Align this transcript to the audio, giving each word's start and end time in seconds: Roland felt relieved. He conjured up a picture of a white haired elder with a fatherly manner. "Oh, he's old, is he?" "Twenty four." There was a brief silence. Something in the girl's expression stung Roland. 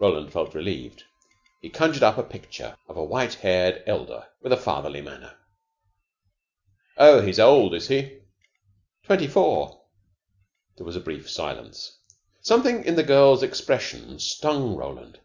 Roland 0.00 0.32
felt 0.32 0.56
relieved. 0.56 1.04
He 1.60 1.70
conjured 1.70 2.02
up 2.02 2.18
a 2.18 2.24
picture 2.24 2.76
of 2.88 2.96
a 2.96 3.04
white 3.04 3.34
haired 3.34 3.84
elder 3.86 4.26
with 4.42 4.52
a 4.52 4.56
fatherly 4.56 5.00
manner. 5.00 5.38
"Oh, 6.96 7.20
he's 7.24 7.38
old, 7.38 7.76
is 7.76 7.86
he?" 7.86 8.18
"Twenty 9.04 9.28
four." 9.28 9.84
There 10.76 10.84
was 10.86 10.96
a 10.96 11.00
brief 11.00 11.30
silence. 11.30 11.96
Something 12.42 12.84
in 12.86 12.96
the 12.96 13.04
girl's 13.04 13.44
expression 13.44 14.18
stung 14.18 14.74
Roland. 14.74 15.20